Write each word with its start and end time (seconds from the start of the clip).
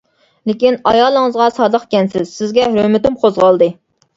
—لېكىن 0.51 0.77
ئايالىڭىزغا 0.91 1.49
سادىقكەنسىز، 1.57 2.35
سىزگە 2.41 2.67
ھۆرمىتىم 2.77 3.19
قوزغالدى. 3.27 3.73